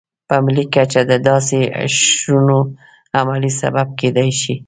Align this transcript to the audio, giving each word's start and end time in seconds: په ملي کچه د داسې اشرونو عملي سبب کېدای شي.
په 0.27 0.35
ملي 0.45 0.65
کچه 0.73 1.01
د 1.11 1.13
داسې 1.29 1.59
اشرونو 1.83 2.57
عملي 3.19 3.51
سبب 3.61 3.87
کېدای 3.99 4.29
شي. 4.41 4.53